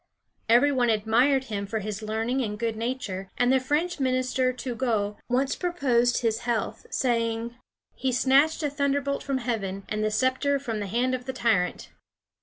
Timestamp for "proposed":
5.55-6.21